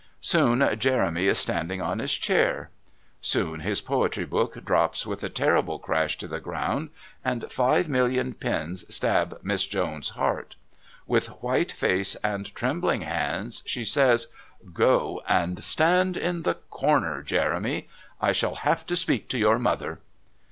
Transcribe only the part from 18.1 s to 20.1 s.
I shall have to speak to your mother!"